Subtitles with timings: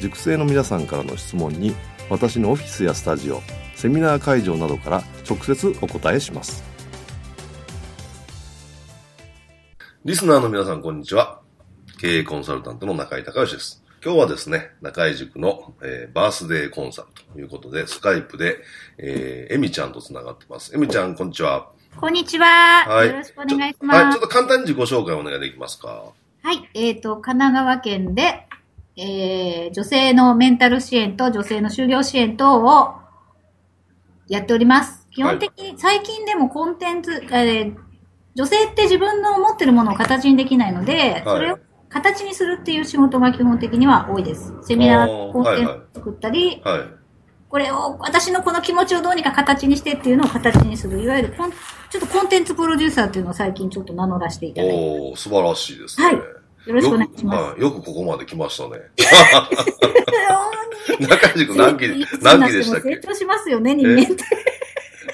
[0.00, 1.74] 塾生の皆さんからの質問に
[2.10, 3.40] 私のオフィスやスタジオ
[3.74, 6.62] セミナー会場などから直接お答えします
[10.04, 11.40] リスナーの皆さんこんにちは
[12.00, 18.58] 経営コンサルタントの中井隆義です今日はですね、中井塾の、えー、バースデーコンサルということで、スカイプで、
[18.98, 20.76] えー、エミちゃんと繋がってます。
[20.76, 21.70] エミちゃん、こんにちは。
[21.98, 22.46] こんにちは。
[22.86, 23.08] はい。
[23.08, 24.02] よろしくお願いします。
[24.02, 26.12] はい、ちょっと簡単に自己紹介お願いできますか？
[26.42, 26.68] はい。
[26.74, 28.46] えっ、ー、と、神奈川県で、
[28.96, 32.94] えー、女性のメンタル支援と女性の就業支援等を
[34.28, 35.08] やっております。
[35.10, 37.76] 基本的に、はい、最近でもコンテンツ、えー、
[38.34, 44.52] 女性って自分の持ってるものを形にできないので、はい、それを形にするっていう仕事が基本的には多いです。
[44.62, 46.88] セミナー、コンテンツ作ったり、はいはい、
[47.48, 55.10] これを、私のこの気持ちをどうにか形にしてっていうのを形にする、いわゆるコン、ちょっとコンテンツプロデューサーっていうのを最近ちょっと名乗らせていただいて。
[55.12, 56.06] お素晴らしいですね。
[56.06, 56.16] はい。
[56.66, 57.60] よろしくお願いします。
[57.60, 58.80] よく,、ここまで来ましたね。
[61.08, 61.88] 中地君何期、
[62.22, 62.88] 何期でしたっけ？
[62.90, 64.14] 成長しますよね、人間って。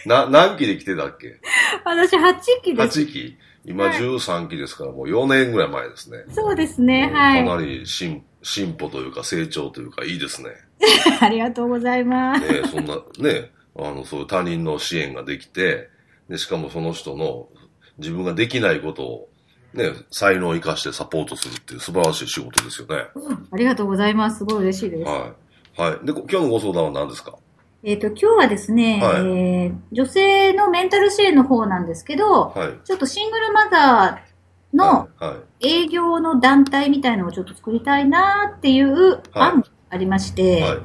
[0.06, 1.37] な、何期で来てたっけ？
[1.84, 3.00] 私8期です。
[3.00, 6.25] 8期今13期ですから、もう4年ぐらい前ですね。
[6.31, 7.44] そうですね、はい。
[7.44, 10.50] かなり進進歩というか成長というかいいですね。
[11.21, 12.41] ありがとうございます。
[12.41, 15.89] ねそんな、ね、あの、そういう他人の支援ができて、
[16.28, 17.49] で、しかもその人の
[17.99, 19.29] 自分ができないことを
[19.72, 22.97] ね、才能を生かしてサポートするっていう素晴らしい仕事ですよね。
[23.14, 24.38] うん、ありがとうございます。
[24.38, 25.08] すごい嬉しいです。
[25.08, 25.32] は
[25.78, 25.81] い。
[25.81, 26.06] はい。
[26.06, 27.36] で、今日のご相談は何ですか？
[27.82, 35.09] えっ、ー、と、今日はですね、はい、えー、女性のメンタル支援の方なんですけど、はい、ちょっとシングルマザーの
[35.60, 40.78] 営業の団体みたいのをちょっと作りたいなっていう案がありまして、はい、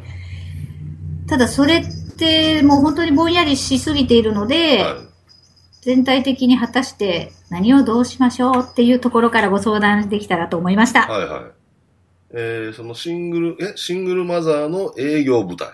[1.28, 4.86] ただそれってもう本当にぼんやりしすぎているので、
[5.86, 11.02] 全体的に果たして何をどうしましょうっていうところからご相談できたらと思いました。
[11.02, 11.44] はいはい。
[12.32, 15.68] えー、そのシングル、え、シングルマザーの営業部隊。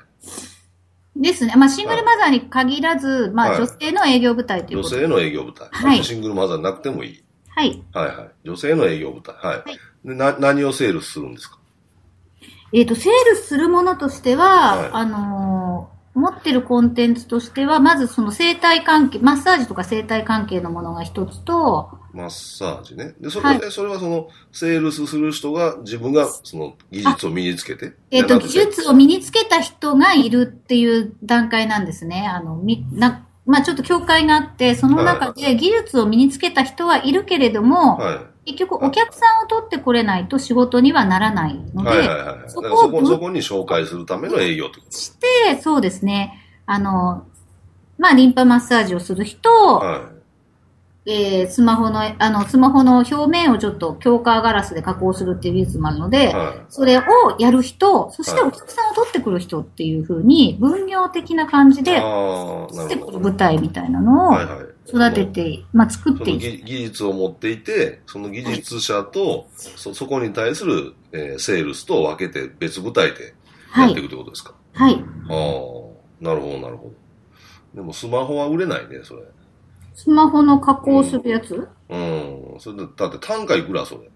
[1.15, 1.53] ですね。
[1.55, 5.69] まあ、シングルマザーに限らず、まあ、女性の営業部隊ということ女性の営業部隊。
[5.71, 6.03] はい。
[6.03, 7.23] シングルマザーなくてもいい。
[7.47, 7.81] はい。
[7.93, 8.31] はいはい。
[8.43, 9.33] 女性の営業部隊。
[9.35, 9.57] はい。
[9.59, 11.57] はい、でな何をセールスするんですか？
[12.73, 15.60] えっ、ー、と、セールスするものとしては、はい、あのー、
[16.13, 23.15] 持ってるコンテンツとしては、まずその生態関係、マッサージとか生態関係のものが一つと、マッサージね。
[23.21, 27.93] で、それ,、はい、それはその、セールスする人が自分がその技術を身につけて。
[28.11, 32.27] えっ、ー、と、技術を身につけた人がいるっていう段階なんですね。
[32.27, 44.91] あの、み、な、まあちょっと境界があって、その中で技術を身につけた人はいるけれども、はい、結局お客さんを取ってこれないと仕事にはならないので、そこをそこに紹介するための営業ってこと。
[44.97, 46.39] して、そうですね。
[46.65, 47.25] あの、
[47.97, 50.20] まあリンパマッサージをする人、はい
[51.03, 57.01] えー、スマホの、あの、スマホの表面をちょっと強化ガラスで加工するっていう技術もあるので、はい、それを
[57.39, 64.33] やる人、そしてお客さんを取ってくる人っていうふうに、分業的な感じで、取ってくる舞台みたいなのを
[64.87, 66.65] 育てて、はいはい、まあ作っていく。
[66.65, 73.33] 技術を持っていて、その技術者と、はい、そ、そこに対する、えー、セールスと分けて別舞台で
[73.75, 74.53] やっていくってことですか？
[74.73, 74.93] はい。
[74.93, 75.01] ああ、
[76.23, 76.93] なるほど、なるほど。
[77.73, 79.23] でもスマホは売れないね、それ。
[79.93, 82.59] スマホの加工するやつ、うん、うん。
[82.59, 84.09] それで、だって単価いくらそれ？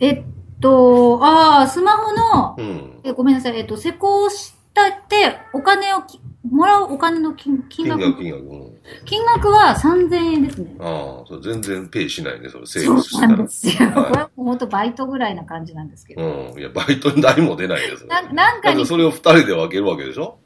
[0.00, 0.24] えっ
[0.60, 8.00] と、ああ、スマホの、うん、えごめんなさい、えっと、施工したって、お金をきもらうお金の金金額？
[8.00, 10.76] 金額、金額、金額は3000円ですね。
[10.78, 13.28] ああ、それ全然ペイしないね、それ、セールスしたら。
[13.28, 13.90] そうなんですよ。
[13.90, 16.22] はい、これは本当バイトぐらいな感じなんですけど。
[16.22, 16.58] うん。
[16.58, 18.08] いや、バイトに誰も出ないですよ。
[18.08, 18.86] ななんかに。
[18.86, 20.38] それを二人で分けるわけでしょ？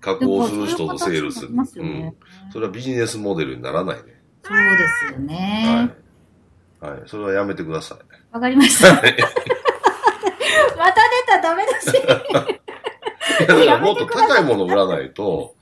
[0.00, 1.48] 加工する人とセールする。
[1.66, 2.14] すね、
[2.46, 2.52] うん。
[2.52, 4.02] それはビジネスモデルにならないね。
[4.42, 5.92] そうですよね。
[6.80, 6.92] はい。
[6.92, 7.02] はい。
[7.06, 7.98] それはやめてください。
[8.34, 8.94] わかりました。
[8.94, 9.16] また出
[11.26, 11.92] たダメだし。
[13.46, 15.54] だからもっと高いもの売らないと、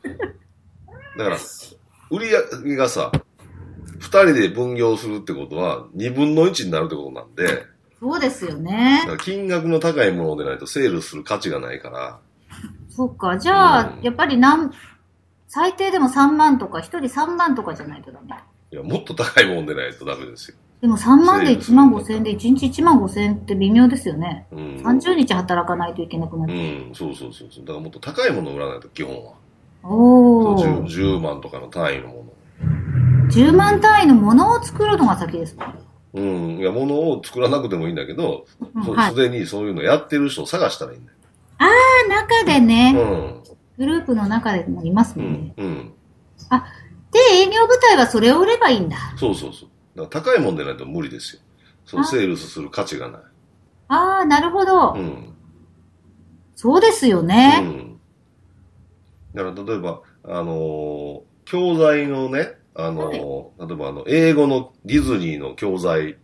[1.16, 1.38] だから、
[2.10, 3.12] 売り上げがさ、
[3.98, 7.64] 二人で分業するってことは、二分の一になるってことなんで、
[7.98, 12.20] そうですよね金額の高いものでないとセールする価値がないから、
[12.96, 13.38] そっか。
[13.38, 14.72] じゃあ、うんやっぱりなん、
[15.48, 18.34] 最低でも3万とか、1人3万とかじゃないとダメ。
[18.72, 20.56] いや、もっと高いもんでないとダメですよ。
[20.80, 24.46] でも3万で1万5千円で1日1万5千円って微妙ですよね。
[24.52, 24.58] うん。
[24.84, 26.54] 30日働かないといけなくなっうて。
[26.54, 27.64] ん、そうそうそうそう。
[27.64, 29.32] だからもっと高いものを売らないと、基本は。
[29.84, 30.86] お 10, ー。
[30.86, 33.30] 10万とかの単位のもの。
[33.30, 35.74] 10万単位のものを作るのが先ですか
[36.14, 36.58] うん。
[36.58, 38.46] いや、ものを作らなくてもいいんだけど、
[38.84, 41.15] そううんはいすでにそういうのやってる人を探したらいいんだよ。
[41.58, 43.42] 中でね、うん。
[43.78, 45.54] グループの中でもいますもんね。
[45.56, 45.66] うん。
[45.66, 45.92] うん。
[47.12, 48.96] で、営業部隊はそれを売ればいいんだ。
[49.16, 49.68] そうそうそう。
[49.96, 51.42] だから高いもんでないと無理ですよ。
[51.84, 53.20] そのセールスする価値がない。
[53.88, 54.94] ああ、なるほど。
[54.94, 55.34] うん。
[56.54, 57.60] そうですようね。
[57.60, 58.00] ん。
[59.34, 66.16] だから例えば、あのー教材のね、あのー例えばあの、英語のディズニーの教材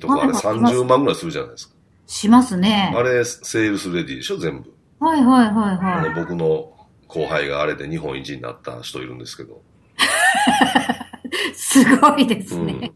[0.00, 1.75] とかあれはいはい30万ぐらいするじゃないですか。
[2.06, 2.92] しますね。
[2.94, 4.72] あれ、セールスレディでしょ、全部。
[5.00, 5.76] はいはいはい
[6.06, 6.14] はい。
[6.14, 6.72] 僕の
[7.08, 9.62] 後輩があれで日本一になった人いるんですけど。
[11.54, 12.70] すごいですうん。
[12.70, 12.92] いね。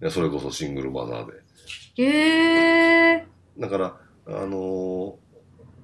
[0.00, 1.32] やそれこそシングルマザーで。
[2.02, 3.26] へえ。
[3.58, 3.96] だから、
[4.26, 5.14] あのー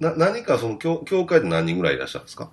[0.01, 2.51] な、何かその教、教会で何人ぐらいいらっしゃるんですか？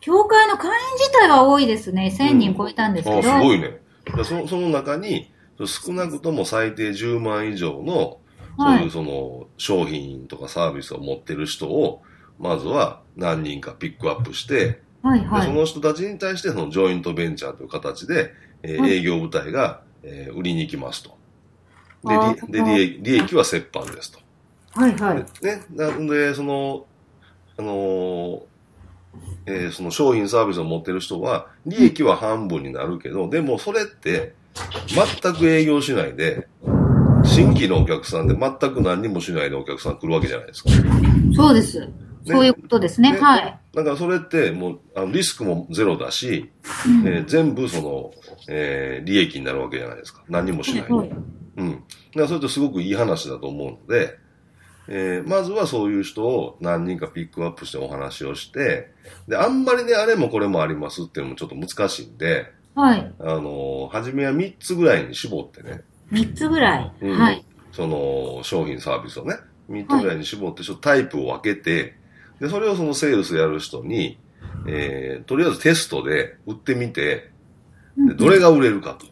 [0.00, 2.14] 教会の会員自体は多いですね。
[2.16, 3.18] 1000人超えたんですけど。
[3.18, 3.80] あすごいね。
[4.24, 5.30] そその中に、
[5.64, 8.18] 少なくとも最低10万以上の、
[8.58, 12.02] そうはいいうその商品とかサービスを持ってる人を、
[12.38, 15.40] まずは何人かピックアップして、はいはい。
[15.42, 18.32] でその人たちに対してそのジョイントベンチャーという形で、
[18.62, 21.16] えーはい営業部隊が、えー売りに行きますと。
[22.04, 24.18] で、利益利益は折半ですと。
[24.72, 25.26] はいはい。
[25.42, 26.86] でね、なんで、その、
[27.56, 28.40] あのー
[29.46, 34.34] えーその商品サービスを持ってる人は、利益は半分になるけど、でもそれって、
[34.88, 36.48] 全く営業しないで、
[37.28, 40.70] 新規のお客さんで全く何にもしないでお客さん来るわけじゃないですか。
[41.34, 41.88] そうです。
[42.26, 43.12] そういうことですね。
[43.12, 43.58] ねはい。
[43.74, 46.50] だからそれってもうあのリスクもゼロだし、
[46.86, 48.12] うんえー全部その、
[48.48, 50.22] えー利益になるわけじゃないですか。
[50.28, 50.92] 何もしないで。
[50.92, 51.10] はい
[51.58, 51.70] うん。
[51.72, 51.84] だか
[52.14, 54.18] らそれってすごくいい話だと思うので、
[54.88, 58.90] えーまずはそういう人を何人かピックアップしてお話をして、
[59.26, 63.14] で、あんまりね、あれもこれもありますっていうのもちょっと難しいんで、はい。
[63.20, 65.82] あのー初めは3つぐらいに絞ってね、
[66.12, 66.92] 3つぐらい。
[67.00, 67.44] うんはい。
[67.72, 69.36] その商品サービスをね、
[69.70, 71.94] 3つぐらいに絞って、ちょっとタイプを分けて、
[72.40, 74.18] で、それをそのセールスやる人に、
[74.66, 77.30] えーとりあえずテストで売ってみて、
[77.96, 79.06] でどれが売れるかと。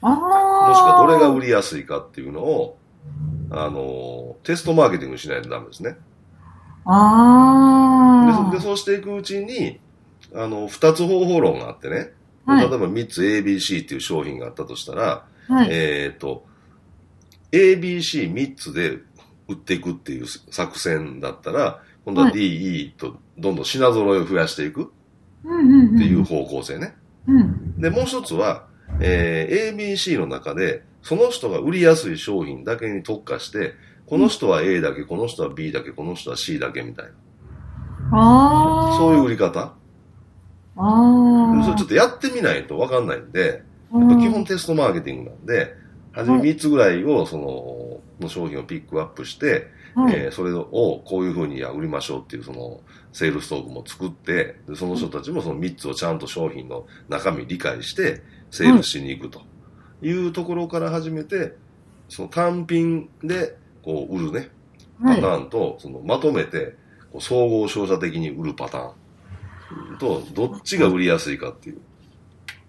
[0.00, 0.68] ああ。
[0.68, 2.78] もしくはどれが売りやすいかっていうのを、
[3.50, 5.96] あの、テストマーケティングしないとダメですね。
[6.84, 8.50] ああ。
[8.50, 9.78] でそで、そうしていくうちに、
[10.34, 12.12] あの、二つ方法論があってね、
[12.44, 15.68] はい例えば3つ ABC っていう商品があったとしたら、はい。
[15.70, 16.46] えっ、と、
[17.52, 18.98] ABC3 つで
[19.48, 24.92] 売っていくっていう作戦だったら、今度ははい DE とどんどん品揃えを増やしていく
[25.44, 25.96] うんうんうん。
[25.96, 26.94] っていう方向性ね。
[27.26, 27.80] うん。
[27.80, 28.66] で、もう一つは、
[29.00, 33.74] えー ABC の中で、その人が売りやすい商品だけに特化して、
[34.06, 37.12] この人は A だけ、この人は B だけ、この人は C だけみたいな。
[38.98, 39.60] そういう売り方。
[39.60, 39.74] あ
[40.76, 41.64] あ。
[41.64, 43.64] それちょっとやってみないとわかんないんで、う
[43.98, 45.74] やっぱ基ん本テストマーケティングなんで、
[46.12, 50.14] はじめ3つぐらいを、その、の商品をピックアップして、はい。
[50.14, 52.80] えーそれをこういうふうに売りましょうっていうその
[53.12, 59.42] セールストークも作ってでその人たちもその3つをちゃんと商品の中身理解してセールスしに行くと
[60.00, 61.54] いうところから始めて
[62.08, 64.48] その単品でこう売るね
[65.04, 65.20] パはい。
[65.20, 66.74] ターンとそのまとめて
[67.12, 71.80] こう総合商社的に売るパターンとどっちが売りやすいかっていう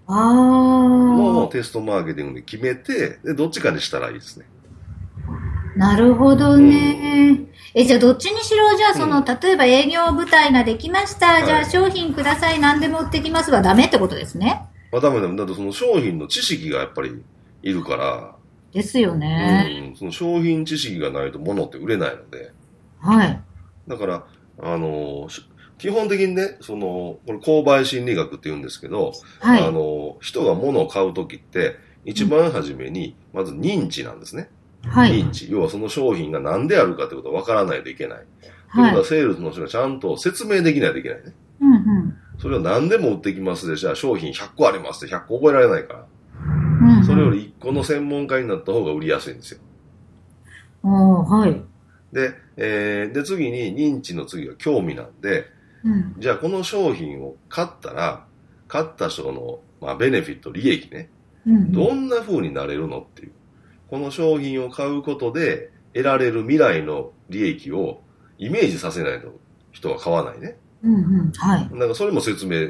[0.08, 4.46] のテストマーケティングで決めてでどっちかにしたらいいですね。
[5.76, 5.78] あ。
[5.78, 7.40] なるほどね。
[7.76, 11.40] え、じゃあどっちにしろ、じゃあその、うん例えば営業部隊ができました。
[11.40, 12.60] いじゃあ商品ください。
[12.60, 14.68] 何でも売ってきますはダメってことですね。
[14.92, 17.24] まあ、ダメだだってその商品の知識がやっぱり
[17.64, 18.36] いるから、
[18.74, 19.90] ですよね。
[19.90, 22.52] うん、その商品知識がないと物って売れないので、
[23.00, 23.42] はい。
[23.88, 24.26] だから、
[24.62, 25.44] あのし
[25.84, 29.12] 基本的にね、その、これ購買心理学って言うんですけど、
[29.42, 29.62] はい。
[29.62, 31.75] あの人が物を買うときって、
[32.06, 34.50] 一番初めに、まず認知なんですね。
[34.86, 35.12] はい。
[35.12, 35.52] 認知。
[35.52, 38.18] 要はその商品が何であるかってことが分からないといけない。
[38.18, 38.96] ということはい。
[38.96, 41.34] は、セールスの人がちゃんと説明できないといけないね。
[41.60, 42.18] うんうん。
[42.40, 46.06] それを何でも売ってきますで、じゃあ商品100個ありますって100個覚えられないから。
[46.80, 49.60] うんうんそれより1個の専門家になった方が売りやすいんですよ。
[50.84, 51.62] おーはい。
[52.13, 55.53] で、えーで、次に認知の次は興味なんで、
[55.86, 56.16] うん。
[56.18, 58.25] じゃあこの商品を買ったら、
[58.68, 61.10] 買った人の、まあ、ベネフィット、利益ね、
[61.46, 61.72] うん。
[61.72, 63.32] どんな風になれるのっていう。
[63.90, 68.02] この商品を買うことで得られる未来の利益を
[68.40, 69.40] イメージさせないと
[69.72, 70.58] 人は買わないね。
[70.84, 71.32] うんうん。
[71.32, 71.70] はい。
[71.74, 72.70] なんかそれも説明、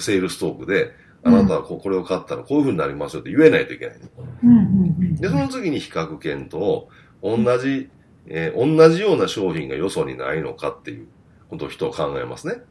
[0.00, 0.92] セールストークで、
[1.24, 4.08] あなたはここれを買ったらこういう風になりますよって言えないといけないね。
[4.44, 5.16] うんうんうん。
[5.16, 6.86] で、その次に比較検討、
[7.22, 7.88] 同じ、
[8.26, 11.06] えー同じような商品がよそにないのかっていう
[11.48, 12.62] ことを人は考えますね。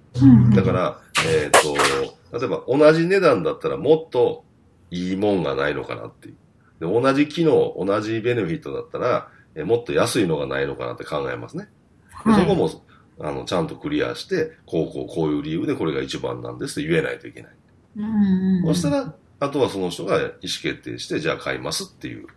[0.55, 4.43] だから、えっ、と、例えば同じ値段だったらもっと
[4.91, 6.36] いいもんがないのかなっていう。
[6.79, 11.69] で同じ機能、同じベネフィットだったら、えーもっと安いのがないのかなって考えますね。
[12.25, 12.69] ではいそこも、
[13.19, 17.51] あの、ちゃんとクリアして、こうこうこういう理由でこれが一番なんですって言えないといけない。
[17.98, 18.65] うん。
[18.67, 20.31] そしたら、あとはその人が意思
[20.62, 22.27] 決定して、じゃあ買いますっていう、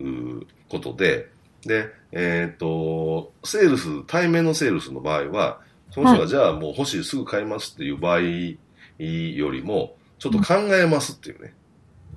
[0.00, 1.30] うーことで、
[1.62, 11.54] で、えっ、と、セールス、対面のセールスの場合は、その人がじゃあもう欲しい、すぐ買いますっていう場合よりも、ちょっと考えますっていうね。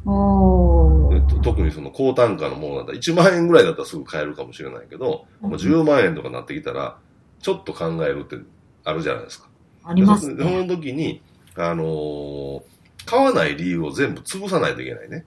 [0.05, 1.15] おー。
[1.15, 6.97] えっと特にその高単価のものだったら、1万円ぐらいだったらすぐ買えるかもしれないけど、うんもう10万円とかなってきたら、
[7.39, 8.37] ちょっと考えるって
[8.83, 9.47] あるじゃないですか。
[9.83, 10.65] ありますでそね。
[10.65, 11.21] の時に、
[11.55, 12.61] あのー
[13.03, 15.25] 買わない理由を全部潰さないといけないね。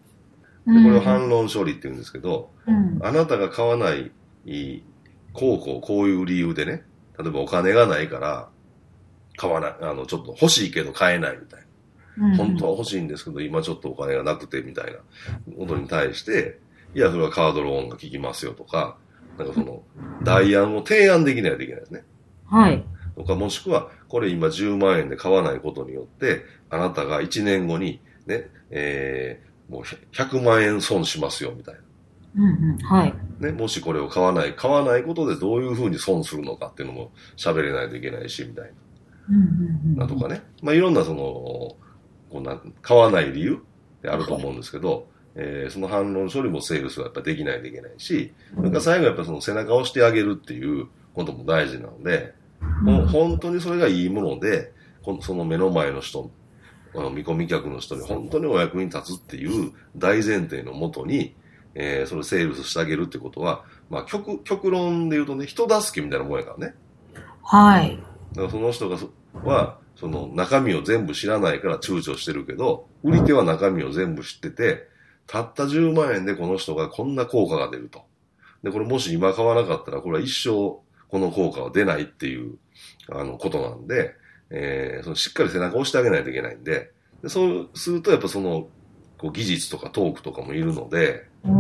[0.65, 3.01] でこれを反論処理って言うんですけど、うん。
[3.03, 4.13] あなたが買わない、
[5.33, 6.85] こうこうこういう理由でね、
[7.19, 8.49] 例えばお金がないから、
[9.37, 11.67] 買わない、あの、ちょっと欲しいけど買えないみたいな。
[11.67, 15.01] うん本当は欲しいんですけど、今ちょっとお金がなくてみたいな
[15.59, 16.61] ことに対して、
[16.95, 18.97] いや、それはカードローンが効きますよとか、
[19.37, 19.83] なんかその、
[20.23, 22.05] 代案を提案できないといけないですね。
[22.47, 22.85] はい。
[23.17, 31.75] とか、もしくは、これ今10万円で買わないことによって、あなたが1年後に、ね、えー、もう100万円損しますよ、みたい
[32.37, 32.79] うんうん。
[32.79, 33.15] はい。
[33.45, 33.53] な。
[33.53, 38.71] ね、もしこれを買わない、買わないことでどういうふうに損するのかっていうのも喋れないといけないし、みたい
[39.29, 39.97] うんうんうん。
[39.97, 40.07] な。
[40.07, 40.43] なとかね。
[40.63, 41.79] まあ、いろんなその、こ
[42.35, 52.35] うな、買わない理由ってあると思うんですけど、えーその反論処理もセールスはやっぱできないといけないし、それから最後やっぱその背中を押してあげるっていうことも大事なので、
[52.83, 54.73] もう本当にそれがいいもので、
[55.03, 56.31] このその目の前の人、
[56.95, 61.35] 見込み客の人に本当にお役に立つっていう大前提のもとに、
[61.75, 66.75] えーそれセールスしてあげるってことは、まあ極、極論で言うとね、人助けみたいなもんやからね。
[67.43, 67.99] はい。
[68.33, 69.11] だからその人がそ
[69.43, 74.89] は、その中身を全部知らないから躊躇してるけど、売り手は中身を全部知ってて、
[75.27, 78.05] たった10万円でこの人がこんな効果が出ると。
[78.63, 80.51] で、これもし今買わなかったら、これは一生
[81.09, 82.57] この効果は出ないっていう、
[83.11, 84.15] あの、ことなんで、
[84.51, 86.91] えーそのしっかり背中を押してあげないといけないんで、
[87.23, 88.69] でそうするとやっぱその、
[89.25, 91.25] こう技術とかトークとかもいるので。
[91.45, 91.51] だ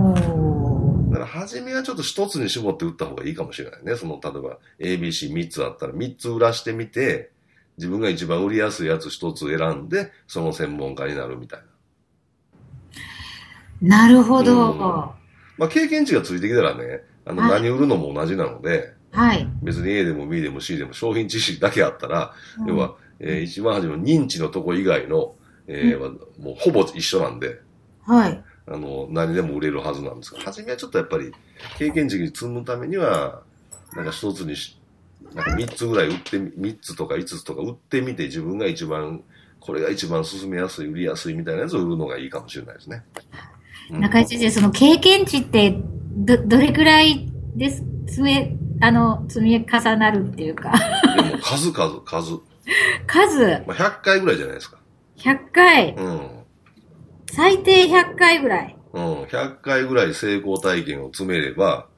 [1.15, 3.97] から初めはちょっと一つに絞って打った方がいいかもしれないね。
[3.97, 7.31] その、例えば ABC3 つあったら3つ売らしてみて、
[7.79, 11.61] 自分が一番売りやすいやつ一つ選んで、その専門家になるみたい
[13.81, 13.99] な。
[13.99, 14.73] なるほど。
[14.73, 14.79] うん
[15.57, 19.49] まあ経験値がついてきたらね、あのはい何売るのも同じなので、はい。
[19.63, 22.35] 別に A でも B でも C でも商品知識だけあったら、
[22.67, 27.61] 要は、えー一番初めの認知のとこ以外の、えーはもうほぼ一緒なんで、
[28.03, 28.45] はい。
[28.67, 31.33] あの、何でも売れるはずなんですが、初めはちょっとやっぱり、
[31.79, 33.43] 経験値積むためには、
[33.95, 34.79] なんか一つにし、
[35.35, 39.23] なんか三つぐらい売ってみ、三つとか五つとか売ってみて、自分が一番、
[39.61, 43.03] これが一番進めやすい、売りやすいみたいなやつを売るのがいいかもしれないですね。
[43.91, 45.79] うん中井先生、その経験値って、
[46.17, 50.73] ど、どれくらいです、積め、あの、積み重なるっていうか、
[51.17, 52.39] でも数々、数。
[53.07, 54.79] 数、まあ、100回ぐらいじゃないですか。
[55.17, 56.31] 100回、うん。
[57.31, 58.77] 最低100回ぐらい。
[58.93, 59.23] うん。
[59.25, 61.89] 100回ぐらい成功体験を積めれば、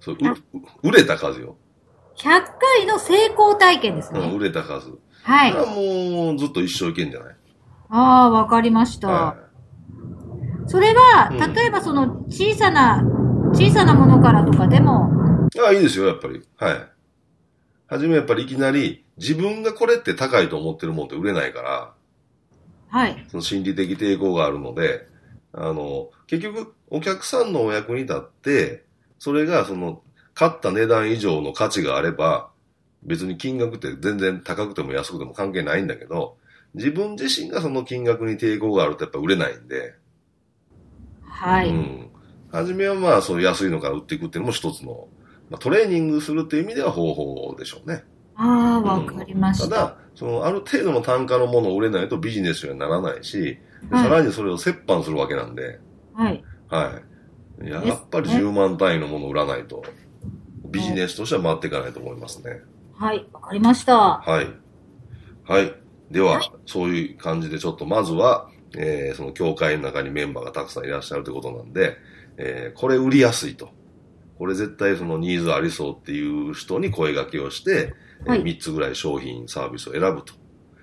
[0.00, 0.16] そ
[0.82, 1.56] 売れた数よ。
[2.16, 4.32] 100回の成功体験ですうん、ね。
[4.34, 4.98] 売れた数。
[5.22, 7.36] はいもうずっと一生いけんじゃない？
[7.90, 9.08] ああ、わかりました。
[9.08, 9.36] は
[10.66, 13.02] それは、うん例えばその小さな、
[13.52, 15.60] 小さなものからとかでも、い。
[15.60, 16.42] ああ、いいですよ、やっぱり。
[16.56, 16.88] はい。
[17.88, 21.92] はじめやっぱりいきなり、自分がこれって高いと思ってるもんって売れないから、
[22.90, 23.24] はい。
[23.28, 25.06] その心理的抵抗があるので、
[25.52, 28.84] あの、結局、お客さんのお役に立って、
[29.18, 30.02] それがその、
[30.34, 32.50] 買った値段以上の価値があれば、
[33.02, 36.36] 別に金額って全然高くても安くても関係ないんだけど、
[36.74, 39.94] 自分自身がその金額に抵抗があるとやっぱ売れないんで、
[41.22, 41.68] はい。
[41.68, 42.10] うん。
[42.50, 45.08] はじめはまあ、そう安いのから売っていくっていうのも一つの、
[45.48, 48.04] まあ、トレーニングするっていう意味では方法でしょうね。
[48.40, 49.68] ああ、わかりました。
[49.68, 55.80] ただ、その、ある程度の単価のものを売れないとビジネスにはならないし、ではいさらにそれを折半するわけなんで、
[56.12, 56.44] はい。
[56.68, 57.02] は
[57.62, 57.68] い。
[57.68, 59.84] やっぱり10万単位のものを売らないと、
[60.64, 62.62] ビジネスとしては回っていかないと思いますね。
[62.92, 63.94] はい、わかりました。
[64.18, 64.46] はい。
[65.44, 65.74] はい。
[66.10, 71.96] では、そういう感じでちょっとまずは、えーその協会の中にメンバーがたくさんいらっしゃるということなんで、
[72.38, 73.70] えーこれ売りやすいと。
[74.40, 77.94] これ絶対そのニーズありそうっていう人に声掛けをして、
[78.26, 80.32] はいえ3つぐらい商品、サービスを選ぶと。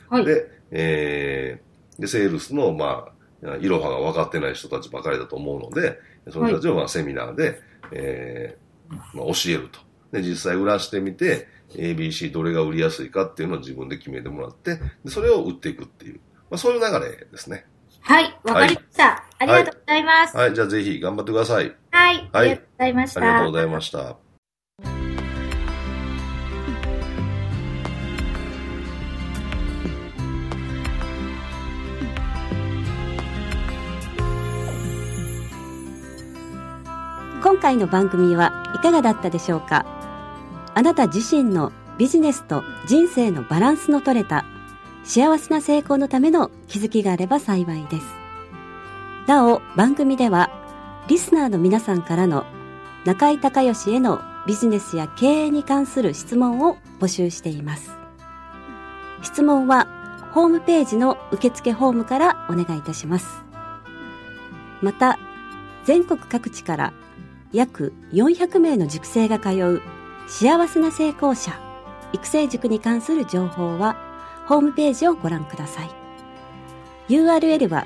[0.10, 0.26] はい。
[0.26, 3.08] で、えーで、セールスの、ま
[3.44, 6.00] あ、いろはが分かってない人たちばかりだと思うので、
[6.30, 7.60] その人たちをまあセミナーで、
[7.92, 9.80] えーまあ、教えると。
[10.12, 17.66] で、実際売らしてみて、ABC どれが売りやすいかっていうのを自分で決めてもらって、でそれを売っていくっていう、まあ、そういう流れですね。
[18.02, 19.27] はい、わかりました。
[19.40, 20.36] ありがとうございます。
[20.36, 21.76] はい、じゃあぜひ頑張ってください。
[21.92, 23.22] はい、あはいりがとうございました。
[23.22, 24.18] ありがとうございました。
[37.44, 39.86] 今回の番組はいかがだったでしょうか？
[40.74, 44.46] あなた自身のビジネスと人生のバランスの取れた
[45.04, 48.27] 幸せな成功のための気づきがあれば幸いです。
[49.28, 50.50] なお、番組では
[51.10, 52.46] リスナーの皆さんからの
[53.04, 57.92] 中井隆義へのビジネスや経営に関する質問を募集しています。
[59.22, 63.44] 質問はホームページの受付フォームからお願いいたします。
[64.82, 65.20] また、
[65.84, 66.94] 全国各地から
[67.52, 69.82] 約400名の塾生が通う
[70.28, 71.60] 幸せな成功者
[72.14, 73.98] 育成塾に関する情報は
[74.48, 75.90] ホームページをご覧ください
[77.10, 77.86] URL は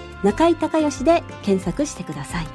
[0.23, 2.47] 中井隆義で検索してください。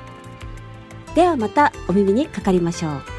[1.14, 3.15] ではまたお耳にかかりましょう。